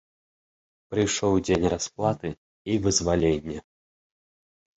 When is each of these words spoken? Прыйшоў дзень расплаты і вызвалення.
Прыйшоў 0.93 1.33
дзень 1.47 1.67
расплаты 1.73 2.29
і 2.73 2.79
вызвалення. 2.87 3.59